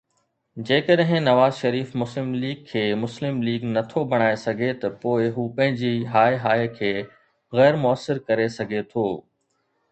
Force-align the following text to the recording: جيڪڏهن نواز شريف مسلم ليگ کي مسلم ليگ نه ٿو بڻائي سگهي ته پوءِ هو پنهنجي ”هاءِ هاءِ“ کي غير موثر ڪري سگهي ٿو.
جيڪڏهن 0.67 1.27
نواز 1.29 1.59
شريف 1.65 1.91
مسلم 2.03 2.31
ليگ 2.43 2.63
کي 2.71 2.81
مسلم 3.03 3.43
ليگ 3.49 3.67
نه 3.75 3.85
ٿو 3.93 4.03
بڻائي 4.15 4.41
سگهي 4.45 4.71
ته 4.85 4.93
پوءِ 5.05 5.29
هو 5.37 5.47
پنهنجي 5.61 5.93
”هاءِ 6.15 6.43
هاءِ“ 6.49 6.67
کي 6.81 6.93
غير 7.61 7.81
موثر 7.87 8.27
ڪري 8.31 8.53
سگهي 8.59 8.85
ٿو. 8.95 9.09